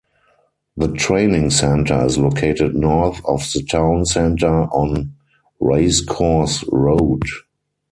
The 0.77 0.87
Training 0.93 1.51
centre 1.51 2.03
is 2.07 2.17
located 2.17 2.73
north 2.75 3.23
of 3.23 3.41
the 3.53 3.61
town 3.61 4.03
centre 4.05 4.47
on 4.73 5.13
Racecourse 5.59 6.63
Road. 6.71 7.21